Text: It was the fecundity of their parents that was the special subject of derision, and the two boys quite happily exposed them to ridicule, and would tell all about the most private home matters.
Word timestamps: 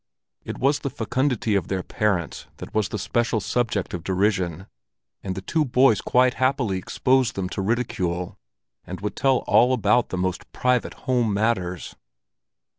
It 0.43 0.57
was 0.57 0.79
the 0.79 0.89
fecundity 0.89 1.53
of 1.53 1.67
their 1.67 1.83
parents 1.83 2.47
that 2.57 2.73
was 2.73 2.89
the 2.89 2.97
special 2.97 3.39
subject 3.39 3.93
of 3.93 4.03
derision, 4.03 4.65
and 5.21 5.35
the 5.35 5.43
two 5.43 5.63
boys 5.63 6.01
quite 6.01 6.33
happily 6.41 6.79
exposed 6.79 7.35
them 7.35 7.47
to 7.49 7.61
ridicule, 7.61 8.35
and 8.83 8.99
would 9.01 9.15
tell 9.15 9.43
all 9.45 9.73
about 9.73 10.09
the 10.09 10.17
most 10.17 10.51
private 10.53 10.95
home 11.05 11.31
matters. 11.31 11.95